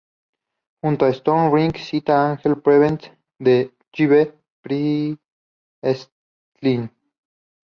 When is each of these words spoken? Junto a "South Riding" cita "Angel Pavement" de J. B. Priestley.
Junto 0.81 1.05
a 1.05 1.13
"South 1.13 1.53
Riding" 1.53 1.75
cita 1.79 2.31
"Angel 2.31 2.59
Pavement" 2.59 3.01
de 3.37 3.71
J. 3.93 4.07
B. 4.07 4.33
Priestley. 4.63 5.19